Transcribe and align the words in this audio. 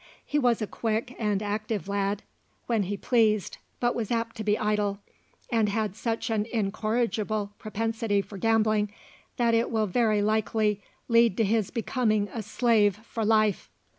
He 0.25 0.39
was 0.39 0.63
a 0.63 0.65
quick 0.65 1.15
and 1.19 1.43
active 1.43 1.87
lad 1.87 2.23
when 2.65 2.81
he 2.81 2.97
pleased, 2.97 3.59
but 3.79 3.93
was 3.93 4.09
apt 4.09 4.35
to 4.37 4.43
be 4.43 4.57
idle, 4.57 4.97
and 5.51 5.69
had 5.69 5.95
such 5.95 6.31
an 6.31 6.47
incorrigible 6.51 7.51
propensity 7.59 8.19
for 8.23 8.39
gambling, 8.39 8.91
that 9.37 9.53
it 9.53 9.69
will 9.69 9.85
very 9.85 10.23
likely 10.23 10.81
lead 11.07 11.37
to 11.37 11.43
his 11.43 11.69
becoming 11.69 12.29
a 12.33 12.41
slave 12.41 12.95
for 13.05 13.23
life. 13.23 13.69